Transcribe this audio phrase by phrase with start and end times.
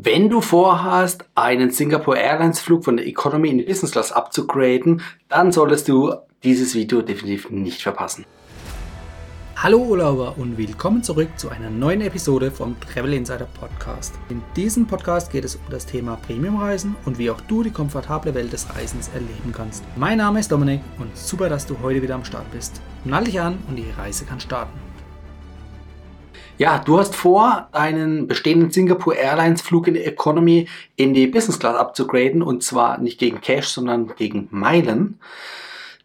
[0.00, 5.02] Wenn du vorhast, einen Singapore Airlines Flug von der Economy in die Business Class abzugraden,
[5.28, 6.14] dann solltest du
[6.44, 8.24] dieses Video definitiv nicht verpassen.
[9.56, 14.14] Hallo Urlauber und willkommen zurück zu einer neuen Episode vom Travel Insider Podcast.
[14.28, 18.32] In diesem Podcast geht es um das Thema Premiumreisen und wie auch du die komfortable
[18.34, 19.82] Welt des Reisens erleben kannst.
[19.96, 22.80] Mein Name ist Dominik und super, dass du heute wieder am Start bist.
[23.04, 24.87] Nall dich an und die Reise kann starten.
[26.58, 31.76] Ja, du hast vor, deinen bestehenden Singapore Airlines Flug in Economy in die Business Class
[31.76, 35.20] abzugraden und zwar nicht gegen Cash, sondern gegen Meilen.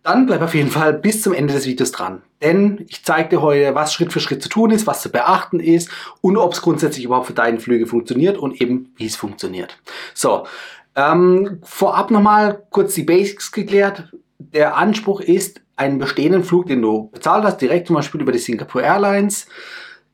[0.03, 2.21] Dann bleib auf jeden Fall bis zum Ende des Videos dran.
[2.43, 5.59] Denn ich zeige dir heute, was Schritt für Schritt zu tun ist, was zu beachten
[5.59, 5.89] ist
[6.21, 9.79] und ob es grundsätzlich überhaupt für deine Flüge funktioniert und eben wie es funktioniert.
[10.13, 10.45] So,
[10.95, 14.13] ähm, vorab nochmal kurz die Basics geklärt.
[14.37, 18.37] Der Anspruch ist, einen bestehenden Flug, den du bezahlt hast, direkt zum Beispiel über die
[18.37, 19.47] Singapore Airlines,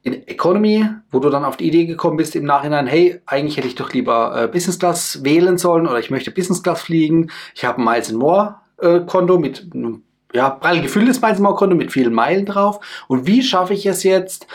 [0.03, 3.67] in Economy, wo du dann auf die Idee gekommen bist im Nachhinein, hey, eigentlich hätte
[3.67, 7.31] ich doch lieber äh, Business Class wählen sollen oder ich möchte Business Class fliegen.
[7.53, 11.75] Ich habe ein Miles More äh, Konto mit einem ja, prall gefülltes Miles More Konto
[11.75, 12.79] mit vielen Meilen drauf.
[13.07, 14.47] Und wie schaffe ich es jetzt,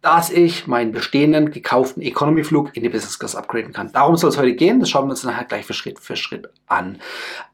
[0.00, 3.90] dass ich meinen bestehenden gekauften Economy Flug in die Business Class upgraden kann?
[3.90, 4.78] Darum soll es heute gehen.
[4.78, 6.98] Das schauen wir uns nachher gleich für Schritt für Schritt an.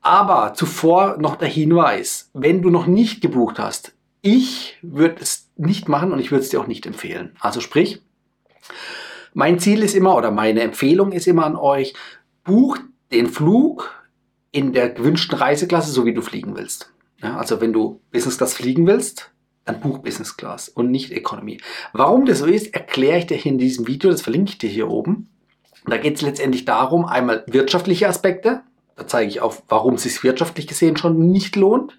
[0.03, 5.89] Aber zuvor noch der Hinweis, wenn du noch nicht gebucht hast, ich würde es nicht
[5.89, 7.37] machen und ich würde es dir auch nicht empfehlen.
[7.41, 8.03] Also sprich,
[9.33, 11.95] mein Ziel ist immer oder meine Empfehlung ist immer an euch,
[12.45, 13.91] bucht den Flug
[14.51, 16.93] in der gewünschten Reiseklasse, so wie du fliegen willst.
[17.23, 19.31] Ja, also wenn du Business Class fliegen willst,
[19.65, 21.61] dann buch Business Class und nicht Economy.
[21.93, 24.71] Warum das so ist, erkläre ich dir hier in diesem Video, das verlinke ich dir
[24.71, 25.29] hier oben.
[25.87, 28.63] Da geht es letztendlich darum, einmal wirtschaftliche Aspekte,
[29.07, 31.99] zeige ich auf, warum es sich wirtschaftlich gesehen schon nicht lohnt.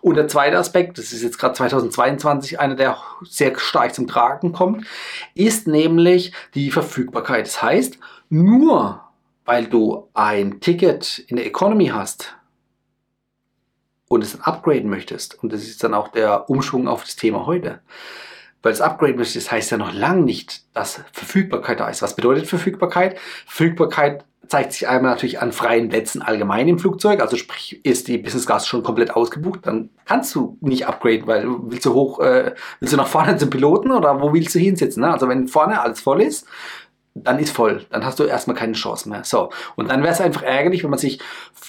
[0.00, 4.52] Und der zweite Aspekt, das ist jetzt gerade 2022 einer, der sehr stark zum Tragen
[4.52, 4.86] kommt,
[5.34, 7.46] ist nämlich die Verfügbarkeit.
[7.46, 9.02] Das heißt, nur
[9.44, 12.36] weil du ein Ticket in der Economy hast
[14.08, 17.46] und es dann upgraden möchtest, und das ist dann auch der Umschwung auf das Thema
[17.46, 17.80] heute,
[18.62, 22.02] weil es upgraden möchtest, heißt ja noch lange nicht, dass Verfügbarkeit da ist.
[22.02, 23.18] Was bedeutet Verfügbarkeit?
[23.46, 27.20] Verfügbarkeit zeigt sich einmal natürlich an freien Plätzen allgemein im Flugzeug.
[27.20, 31.46] Also sprich, ist die Business Class schon komplett ausgebucht, dann kannst du nicht upgraden, weil
[31.62, 35.02] willst du hoch, äh, willst du nach vorne zum Piloten oder wo willst du hinsitzen?
[35.02, 35.12] Ne?
[35.12, 36.48] Also wenn vorne alles voll ist,
[37.14, 37.86] dann ist voll.
[37.90, 39.22] Dann hast du erstmal keine Chance mehr.
[39.22, 39.50] So.
[39.76, 41.20] Und dann wäre es einfach ärgerlich, wenn man sich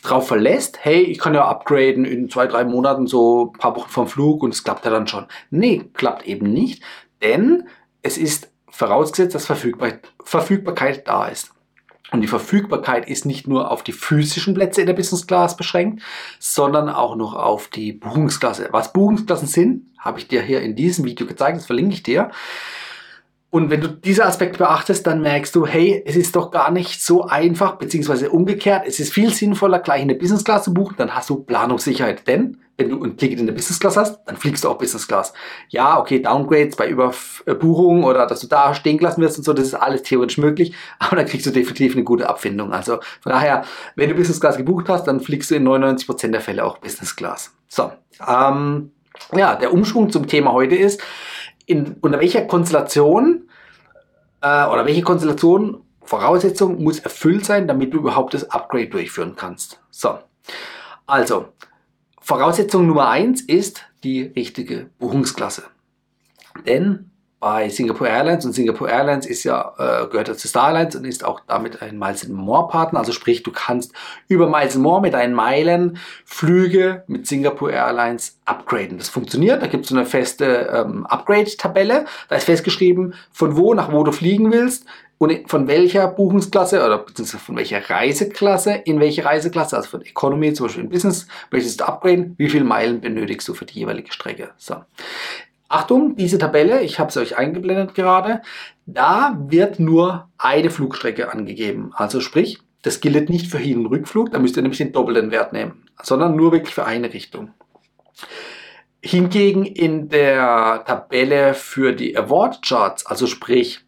[0.02, 3.90] drauf verlässt, hey, ich kann ja upgraden in zwei, drei Monaten, so ein paar Wochen
[3.90, 5.28] vom Flug und es klappt ja dann schon.
[5.52, 6.82] Nee, klappt eben nicht,
[7.22, 7.68] denn
[8.02, 11.52] es ist vorausgesetzt, dass Verfügbarkeit da ist.
[12.12, 16.04] Und die Verfügbarkeit ist nicht nur auf die physischen Plätze in der Business Class beschränkt,
[16.40, 18.68] sondern auch noch auf die Buchungsklasse.
[18.72, 22.32] Was Buchungsklassen sind, habe ich dir hier in diesem Video gezeigt, das verlinke ich dir.
[23.52, 27.04] Und wenn du diese Aspekte beachtest, dann merkst du, hey, es ist doch gar nicht
[27.04, 28.84] so einfach, beziehungsweise umgekehrt.
[28.88, 32.26] Es ist viel sinnvoller, gleich in der Business Class zu buchen, dann hast du Planungssicherheit.
[32.30, 35.06] Denn wenn du ein Ticket in der Business Class hast, dann fliegst du auch Business
[35.06, 35.34] Class.
[35.68, 39.68] Ja, okay, Downgrades bei Überbuchungen oder dass du da stehen gelassen wirst und so, das
[39.68, 42.72] ist alles theoretisch möglich, aber dann kriegst du definitiv eine gute Abfindung.
[42.72, 43.66] Also von daher,
[43.98, 47.18] wenn du Business Class gebucht hast, dann fliegst du in 99% der Fälle auch Business
[47.18, 47.54] Class.
[47.68, 47.92] So,
[48.26, 48.92] ähm,
[49.36, 51.02] ja, der Umschwung zum Thema heute ist,
[51.72, 53.50] in, unter welcher Konstellation
[54.42, 59.80] äh, oder welche Konstellation, Voraussetzung muss erfüllt sein, damit du überhaupt das Upgrade durchführen kannst.
[59.92, 60.20] So,
[61.06, 61.50] also
[62.20, 65.64] Voraussetzung Nummer eins ist die richtige Buchungsklasse.
[66.66, 67.11] Denn
[67.42, 71.06] bei Singapore Airlines und Singapore Airlines ist ja, äh, gehört ja zu Star Alliance und
[71.06, 73.00] ist auch damit ein Miles More Partner.
[73.00, 73.94] Also sprich, du kannst
[74.28, 79.00] über Miles More mit deinen Meilen Flüge mit Singapore Airlines upgraden.
[79.00, 79.64] Das funktioniert.
[79.64, 82.06] Da gibt es so eine feste ähm, Upgrade-Tabelle.
[82.30, 84.86] Da ist festgeschrieben, von wo nach wo du fliegen willst
[85.18, 90.54] und von welcher Buchungsklasse oder beziehungsweise von welcher Reiseklasse in welche Reiseklasse, also von Economy
[90.54, 94.12] zum Beispiel in Business, möchtest du upgraden, wie viele Meilen benötigst du für die jeweilige
[94.12, 94.52] Strecke.
[94.58, 94.76] So.
[95.72, 98.42] Achtung, diese Tabelle, ich habe sie euch eingeblendet gerade,
[98.86, 101.92] da wird nur eine Flugstrecke angegeben.
[101.96, 105.32] Also sprich, das gilt nicht für Hin- und Rückflug, da müsst ihr nämlich den doppelten
[105.32, 107.52] Wert nehmen, sondern nur wirklich für eine Richtung.
[109.04, 113.82] Hingegen in der Tabelle für die Award Charts, also sprich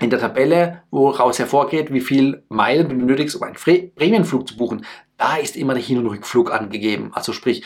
[0.00, 4.84] in der Tabelle, woraus hervorgeht, wie viel Meilen du benötigst, um einen Prämienflug zu buchen,
[5.22, 7.12] da ist immer der Hin- und Rückflug angegeben.
[7.14, 7.64] Also sprich,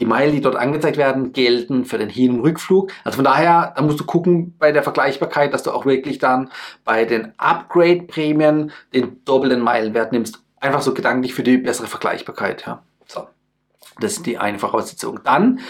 [0.00, 2.92] die Meilen, die dort angezeigt werden, gelten für den Hin- und Rückflug.
[3.04, 6.50] Also von daher, da musst du gucken bei der Vergleichbarkeit, dass du auch wirklich dann
[6.84, 10.40] bei den Upgrade-Prämien den doppelten Meilenwert nimmst.
[10.58, 12.66] Einfach so gedanklich für die bessere Vergleichbarkeit.
[12.66, 12.82] Ja.
[13.06, 13.28] So,
[14.00, 15.20] das ist die eine Voraussetzung.
[15.22, 15.60] Dann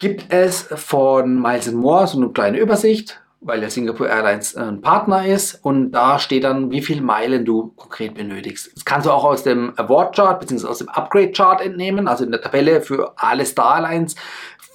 [0.00, 5.26] gibt es von Miles More so eine kleine Übersicht weil der Singapore Airlines ein Partner
[5.26, 8.70] ist und da steht dann, wie viele Meilen du konkret benötigst.
[8.74, 10.66] Das kannst du auch aus dem Award Chart bzw.
[10.66, 14.14] aus dem Upgrade Chart entnehmen, also in der Tabelle für alle Star Airlines.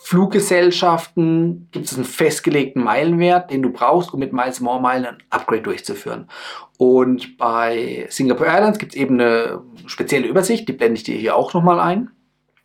[0.04, 5.18] Fluggesellschaften gibt es einen festgelegten Meilenwert, den du brauchst, um mit Miles More Meilen ein
[5.30, 6.30] Upgrade durchzuführen.
[6.78, 11.36] Und bei Singapore Airlines gibt es eben eine spezielle Übersicht, die blende ich dir hier
[11.36, 12.10] auch nochmal ein.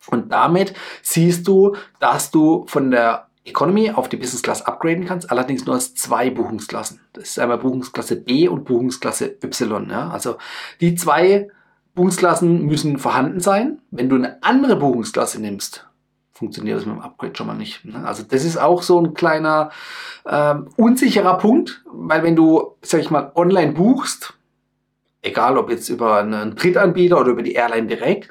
[0.07, 5.29] Und damit siehst du, dass du von der Economy auf die Business Class upgraden kannst,
[5.29, 7.01] allerdings nur aus zwei Buchungsklassen.
[7.13, 9.89] Das ist einmal Buchungsklasse B und Buchungsklasse Y.
[9.89, 10.09] Ja?
[10.09, 10.37] Also
[10.79, 11.49] die zwei
[11.93, 13.81] Buchungsklassen müssen vorhanden sein.
[13.91, 15.87] Wenn du eine andere Buchungsklasse nimmst,
[16.31, 17.85] funktioniert das mit dem Upgrade schon mal nicht.
[17.85, 18.05] Ne?
[18.05, 19.71] Also das ist auch so ein kleiner
[20.25, 24.33] ähm, unsicherer Punkt, weil wenn du, sag ich mal, online buchst,
[25.21, 28.29] egal ob jetzt über einen Drittanbieter oder über die Airline direkt,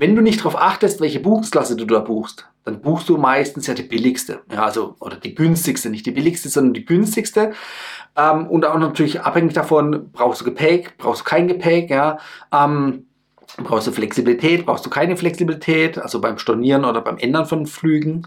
[0.00, 3.74] wenn du nicht darauf achtest, welche Buchungsklasse du da buchst, dann buchst du meistens ja
[3.74, 7.52] die billigste, ja, also oder die günstigste, nicht die billigste, sondern die günstigste.
[8.16, 12.18] Ähm, und auch natürlich abhängig davon, brauchst du Gepäck, brauchst du kein Gepäck, ja.
[12.50, 13.08] Ähm,
[13.58, 18.26] brauchst du Flexibilität, brauchst du keine Flexibilität, also beim Stornieren oder beim Ändern von Flügen.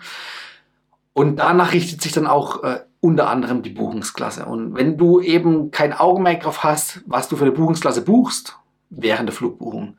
[1.14, 4.46] Und danach richtet sich dann auch äh, unter anderem die Buchungsklasse.
[4.46, 8.58] Und wenn du eben kein Augenmerk darauf hast, was du für eine Buchungsklasse buchst
[8.92, 9.98] während der Flugbuchung,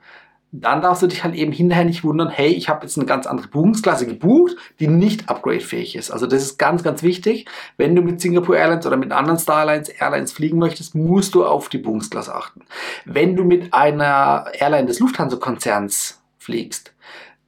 [0.60, 3.26] dann darfst du dich halt eben hinterher nicht wundern, hey, ich habe jetzt eine ganz
[3.26, 6.12] andere Buchungsklasse gebucht, die nicht upgradefähig ist.
[6.12, 7.46] Also das ist ganz, ganz wichtig.
[7.76, 11.68] Wenn du mit Singapore Airlines oder mit anderen Starlines Airlines fliegen möchtest, musst du auf
[11.68, 12.60] die Buchungsklasse achten.
[13.04, 16.94] Wenn du mit einer Airline des Lufthansa-Konzerns fliegst,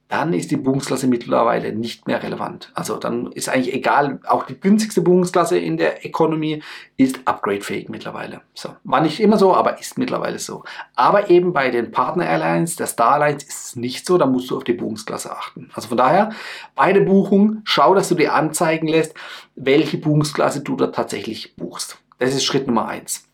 [0.09, 2.71] dann ist die Buchungsklasse mittlerweile nicht mehr relevant.
[2.73, 6.63] Also dann ist eigentlich egal, auch die günstigste Buchungsklasse in der Economy
[6.95, 8.41] ist upgradefähig mittlerweile.
[8.53, 10.63] So, war nicht immer so, aber ist mittlerweile so.
[10.95, 14.49] Aber eben bei den Partner Airlines, der Star Alliance ist es nicht so, da musst
[14.49, 15.69] du auf die Buchungsklasse achten.
[15.73, 16.29] Also von daher,
[16.75, 19.13] bei der Buchung, schau, dass du dir anzeigen lässt,
[19.55, 21.97] welche Buchungsklasse du da tatsächlich buchst.
[22.19, 23.25] Das ist Schritt Nummer eins.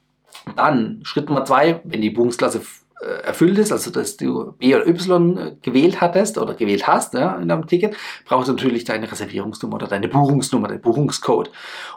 [0.56, 2.62] Dann Schritt Nummer zwei, wenn die Buchungsklasse
[3.24, 7.36] erfüllt ist, also dass du B oder Y äh, gewählt hattest oder gewählt hast ja,
[7.36, 7.96] in deinem Ticket,
[8.26, 11.52] brauchst du natürlich deine Reservierungsnummer oder deine Buchungsnummer, den Buchungscode.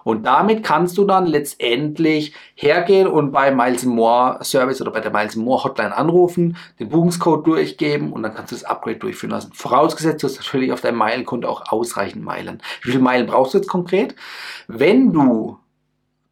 [0.05, 5.13] Und damit kannst du dann letztendlich hergehen und bei Miles More Service oder bei der
[5.13, 9.53] Miles More Hotline anrufen, den Buchungscode durchgeben und dann kannst du das Upgrade durchführen lassen.
[9.53, 12.63] Vorausgesetzt, du hast natürlich auf deinem Meilenkonto auch ausreichend Meilen.
[12.83, 14.15] Wie viele Meilen brauchst du jetzt konkret?
[14.69, 15.59] Wenn du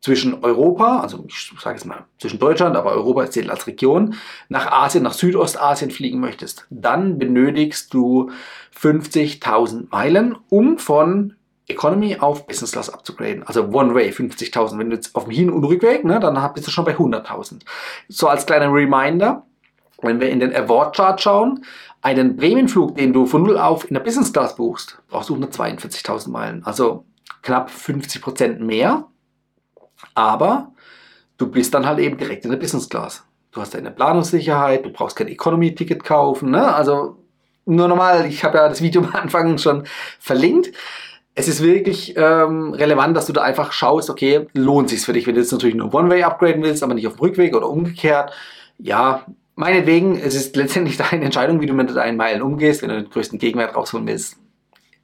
[0.04, 4.16] zwischen Europa, also ich sage jetzt mal zwischen Deutschland, aber Europa zählt als Region,
[4.50, 8.30] nach Asien, nach Südostasien fliegen möchtest, dann benötigst du
[8.78, 11.36] 50.000 Meilen, um von
[11.68, 13.44] Economy auf Business Class abzugraden.
[13.44, 14.78] Also One Way 50.000.
[14.78, 17.62] Wenn du jetzt auf dem Hin- und Rückweg, ne, dann bist du schon bei 100.000.
[18.08, 19.46] So als kleiner Reminder,
[20.02, 21.64] wenn wir in den Award Chart schauen,
[22.02, 26.28] einen Prämienflug, den du von null auf in der Business Class buchst, brauchst du 142.000
[26.28, 26.62] Meilen.
[26.66, 27.06] Also
[27.40, 29.06] knapp 50 Prozent mehr
[30.14, 30.73] aber
[31.38, 33.25] du bist dann halt eben direkt in der Business Class.
[33.52, 36.50] Du hast deine Planungssicherheit, du brauchst kein Economy-Ticket kaufen.
[36.50, 36.75] Ne?
[36.75, 37.17] Also
[37.67, 39.85] nur normal, ich habe ja das Video am Anfang schon
[40.19, 40.73] verlinkt.
[41.37, 45.26] Es ist wirklich ähm, relevant, dass du da einfach schaust, okay, lohnt sich für dich,
[45.26, 48.32] wenn du jetzt natürlich nur One-Way upgraden willst, aber nicht auf dem Rückweg oder umgekehrt.
[48.79, 49.25] Ja,
[49.56, 52.82] meinetwegen, es ist letztendlich deine Entscheidung, wie du mit deinen Meilen umgehst.
[52.82, 54.37] Wenn du den größten Gegenwert rausholen willst,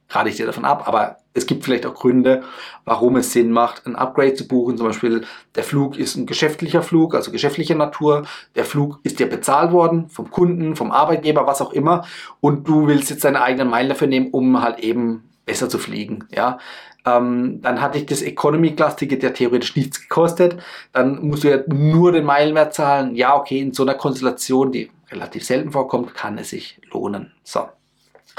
[0.09, 0.87] rate ich dir davon ab.
[0.87, 2.43] Aber es gibt vielleicht auch Gründe,
[2.83, 4.77] warum es Sinn macht, ein Upgrade zu buchen.
[4.77, 5.23] Zum Beispiel,
[5.55, 8.25] der Flug ist ein geschäftlicher Flug, also geschäftlicher Natur.
[8.55, 12.05] Der Flug ist dir bezahlt worden vom Kunden, vom Arbeitgeber, was auch immer.
[12.41, 16.25] Und du willst jetzt deine eigenen Meilen dafür nehmen, um halt eben besser zu fliegen.
[16.35, 16.59] Ja,
[17.05, 20.57] ähm, dann hatte ich das Economy Class Ticket ja theoretisch nichts gekostet.
[20.91, 23.15] Dann musst du ja nur den Meilenwert zahlen.
[23.15, 27.31] Ja, okay, in so einer Konstellation, die relativ selten vorkommt, kann es sich lohnen.
[27.43, 27.67] So.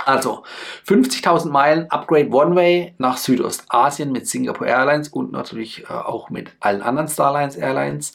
[0.05, 0.45] Also
[0.87, 6.51] 50.000 Meilen Upgrade One Way nach Südostasien mit Singapore Airlines und natürlich äh, auch mit
[6.61, 8.13] allen anderen Starlines Airlines.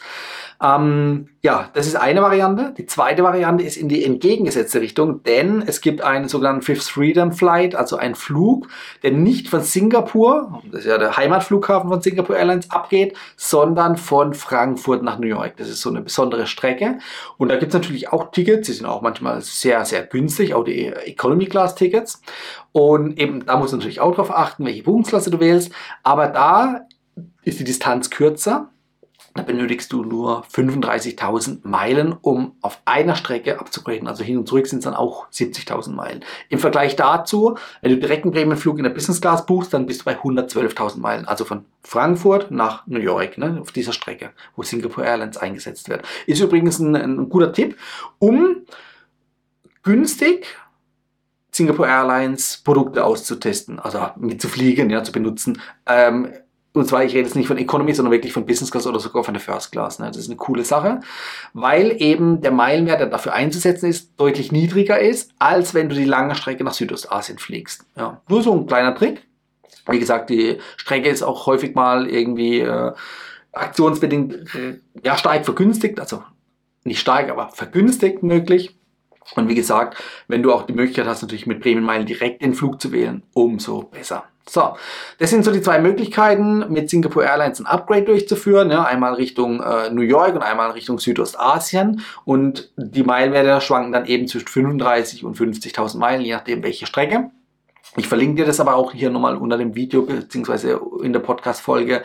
[0.61, 2.73] Ähm, ja, das ist eine Variante.
[2.75, 7.31] Die zweite Variante ist in die entgegengesetzte Richtung, denn es gibt einen sogenannten Fifth Freedom
[7.31, 8.67] Flight, also einen Flug,
[9.03, 14.33] der nicht von Singapur, das ist ja der Heimatflughafen von Singapore Airlines, abgeht, sondern von
[14.33, 15.57] Frankfurt nach New York.
[15.57, 16.97] Das ist so eine besondere Strecke.
[17.37, 20.63] Und da gibt es natürlich auch Tickets, die sind auch manchmal sehr, sehr günstig, auch
[20.63, 22.21] die Economy Class Tickets.
[22.71, 25.71] Und eben da musst du natürlich auch darauf achten, welche Buchungsklasse du wählst.
[26.01, 26.87] Aber da
[27.43, 28.71] ist die Distanz kürzer
[29.37, 34.07] da benötigst du nur 35.000 Meilen, um auf einer Strecke abzugraden.
[34.07, 36.25] Also hin und zurück sind es dann auch 70.000 Meilen.
[36.49, 40.01] Im Vergleich dazu, wenn du direkt einen Prämienflug in der Business Class buchst, dann bist
[40.01, 41.27] du bei 112.000 Meilen.
[41.27, 46.03] Also von Frankfurt nach New York, ne, auf dieser Strecke, wo Singapore Airlines eingesetzt wird.
[46.25, 47.77] Ist übrigens ein, ein guter Tipp,
[48.19, 48.65] um
[49.83, 50.47] günstig
[51.51, 55.61] Singapore Airlines Produkte auszutesten, also mitzufliegen, ja, zu benutzen.
[55.85, 56.33] Ähm,
[56.77, 59.23] und zwar, ich rede jetzt nicht von Economy, sondern wirklich von Business Class oder sogar
[59.23, 59.99] von der First Class.
[59.99, 60.07] Ne?
[60.07, 60.99] Das ist eine coole Sache,
[61.53, 66.05] weil eben der Meilenwert, der dafür einzusetzen ist, deutlich niedriger ist, als wenn du die
[66.05, 67.85] lange Strecke nach Südostasien fliegst.
[67.95, 68.21] Ja.
[68.27, 69.27] Nur so ein kleiner Trick.
[69.89, 72.91] Wie gesagt, die Strecke ist auch häufig mal irgendwie äh,
[73.53, 76.23] aktionsbedingt äh, ja, stark vergünstigt, also
[76.83, 78.76] nicht stark, aber vergünstigt möglich.
[79.35, 82.81] Und wie gesagt, wenn du auch die Möglichkeit hast, natürlich mit Prämienmeilen direkt den Flug
[82.81, 84.23] zu wählen, umso besser.
[84.49, 84.77] So,
[85.19, 88.71] das sind so die zwei Möglichkeiten, mit Singapore Airlines ein Upgrade durchzuführen.
[88.71, 92.01] Ja, einmal Richtung äh, New York und einmal Richtung Südostasien.
[92.23, 97.29] Und die Meilenwerte schwanken dann eben zwischen 35 und 50.000 Meilen, je nachdem welche Strecke.
[97.95, 102.03] Ich verlinke dir das aber auch hier nochmal unter dem Video beziehungsweise in der Podcast-Folge,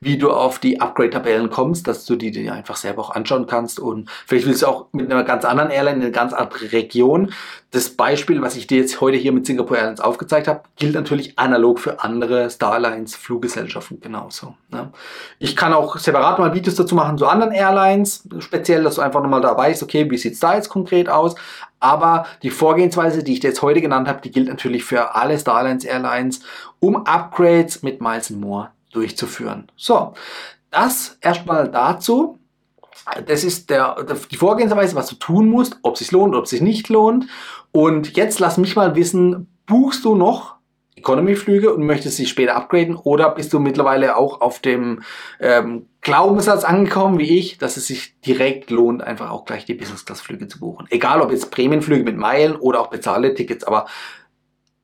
[0.00, 3.80] wie du auf die Upgrade-Tabellen kommst, dass du die dir einfach selber auch anschauen kannst
[3.80, 7.32] und vielleicht willst du auch mit einer ganz anderen Airline in eine ganz andere Region.
[7.72, 11.38] Das Beispiel, was ich dir jetzt heute hier mit Singapore Airlines aufgezeigt habe, gilt natürlich
[11.38, 14.54] analog für andere Starlines, Fluggesellschaften genauso.
[14.70, 14.92] Ne?
[15.40, 19.20] Ich kann auch separat mal Videos dazu machen zu anderen Airlines, speziell, dass du einfach
[19.20, 21.34] nochmal da weißt, okay, wie sieht's da jetzt konkret aus,
[21.80, 25.23] aber die Vorgehensweise, die ich dir jetzt heute genannt habe, die gilt natürlich für alle
[25.38, 26.40] Starlines Airlines,
[26.80, 29.70] um Upgrades mit Miles More durchzuführen.
[29.76, 30.14] So,
[30.70, 32.38] das erstmal dazu.
[33.26, 33.96] Das ist der,
[34.30, 37.26] die Vorgehensweise, was du tun musst, ob es sich lohnt, ob es sich nicht lohnt.
[37.72, 40.54] Und jetzt lass mich mal wissen, buchst du noch
[40.96, 45.02] Economy-Flüge und möchtest sie später upgraden oder bist du mittlerweile auch auf dem
[45.38, 50.48] ähm, Glaubenssatz angekommen wie ich, dass es sich direkt lohnt, einfach auch gleich die Business-Class-Flüge
[50.48, 50.86] zu buchen.
[50.90, 53.86] Egal ob jetzt Prämienflüge mit Meilen oder auch bezahlte Tickets, aber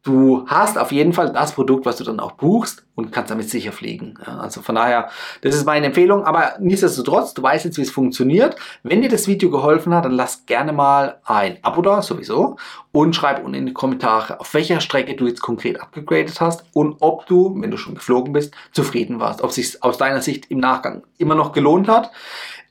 [0.02, 3.50] du hast auf jeden Fall das Produkt, was du dann auch buchst und kannst damit
[3.50, 4.16] sicher fliegen.
[4.25, 5.11] Also von daher,
[5.42, 6.25] das ist meine Empfehlung.
[6.25, 8.57] Aber nichtsdestotrotz, du weißt jetzt, wie es funktioniert.
[8.83, 12.57] Wenn dir das Video geholfen hat, dann lass gerne mal ein Abo da, sowieso.
[12.92, 16.97] Und schreib unten in die Kommentare, auf welcher Strecke du jetzt konkret abgegradet hast und
[17.00, 19.42] ob du, wenn du schon geflogen bist, zufrieden warst.
[19.42, 22.11] Ob es sich aus deiner Sicht im Nachgang immer noch gelohnt hat.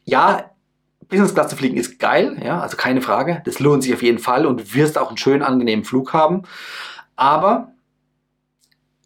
[0.03, 0.49] Ja,
[1.07, 3.41] Business Class zu fliegen ist geil, ja, also keine Frage.
[3.45, 6.43] Das lohnt sich auf jeden Fall und du wirst auch einen schönen, angenehmen Flug haben
[7.19, 7.73] aber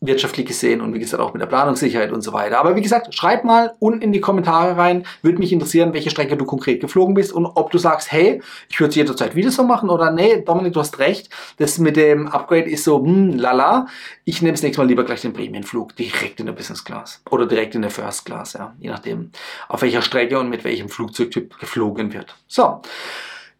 [0.05, 2.59] wirtschaftlich gesehen und wie gesagt auch mit der Planungssicherheit und so weiter.
[2.59, 5.05] Aber wie gesagt, schreib mal unten in die Kommentare rein.
[5.21, 8.79] Würde mich interessieren, welche Strecke du konkret geflogen bist und ob du sagst, hey, ich
[8.79, 11.29] würde es jederzeit wieder so machen oder nee, Dominik, du hast recht.
[11.57, 13.87] Das mit dem Upgrade ist so, hm, lala.
[14.25, 17.45] Ich nehme das nächste Mal lieber gleich den Prämienflug direkt in der Business Class oder
[17.45, 19.31] direkt in der First Class, ja, je nachdem,
[19.69, 22.35] auf welcher Strecke und mit welchem Flugzeugtyp geflogen wird.
[22.47, 22.81] So.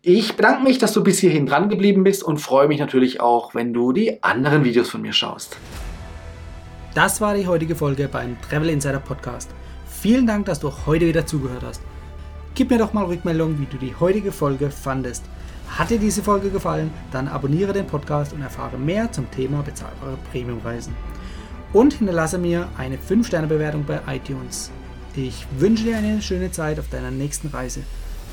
[0.06, 3.56] Ich bedanke mich, dass du bis hierhin dran geblieben bist und freue mich natürlich auch,
[3.56, 5.56] wenn du die anderen Videos von mir schaust.
[6.94, 9.50] Das war die heutige Folge beim Travel Insider Podcast.
[9.88, 11.82] Vielen Dank, dass du heute wieder zugehört hast.
[12.54, 15.24] Gib mir doch mal Rückmeldung, wie du die heutige Folge fandest.
[15.70, 20.18] Hat dir diese Folge gefallen, dann abonniere den Podcast und erfahre mehr zum Thema bezahlbare
[20.34, 20.94] Premiumreisen.
[21.72, 24.70] Und hinterlasse mir eine 5-Sterne-Bewertung bei iTunes.
[25.16, 27.84] Ich wünsche dir eine schöne Zeit auf deiner nächsten Reise.